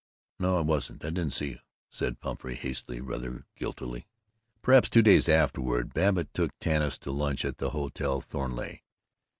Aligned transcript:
"No, 0.39 0.57
I 0.57 0.61
wasn't 0.61 1.05
I 1.05 1.11
didn't 1.11 1.33
see 1.33 1.49
you," 1.49 1.59
said 1.91 2.19
Pumphrey, 2.19 2.55
hastily, 2.55 3.01
rather 3.01 3.45
guiltily. 3.55 4.07
Perhaps 4.63 4.89
two 4.89 5.03
days 5.03 5.29
afterward 5.29 5.93
Babbitt 5.93 6.33
took 6.33 6.57
Tanis 6.59 6.97
to 7.01 7.11
lunch 7.11 7.45
at 7.45 7.59
the 7.59 7.69
Hotel 7.69 8.19
Thornleigh. 8.19 8.79